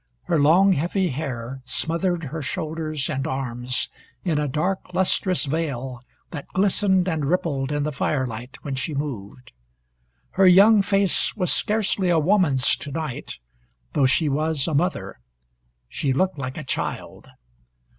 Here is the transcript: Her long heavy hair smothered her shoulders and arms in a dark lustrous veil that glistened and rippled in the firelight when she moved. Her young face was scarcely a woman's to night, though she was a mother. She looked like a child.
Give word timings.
Her 0.23 0.39
long 0.39 0.73
heavy 0.73 1.09
hair 1.09 1.61
smothered 1.63 2.23
her 2.23 2.41
shoulders 2.41 3.07
and 3.07 3.27
arms 3.27 3.87
in 4.23 4.39
a 4.39 4.47
dark 4.47 4.95
lustrous 4.95 5.45
veil 5.45 6.01
that 6.31 6.47
glistened 6.55 7.07
and 7.07 7.23
rippled 7.25 7.71
in 7.71 7.83
the 7.83 7.91
firelight 7.91 8.57
when 8.63 8.73
she 8.73 8.95
moved. 8.95 9.51
Her 10.31 10.47
young 10.47 10.81
face 10.81 11.35
was 11.35 11.53
scarcely 11.53 12.09
a 12.09 12.17
woman's 12.17 12.75
to 12.77 12.89
night, 12.91 13.37
though 13.93 14.07
she 14.07 14.27
was 14.27 14.67
a 14.67 14.73
mother. 14.73 15.19
She 15.87 16.13
looked 16.13 16.39
like 16.39 16.57
a 16.57 16.63
child. 16.63 17.27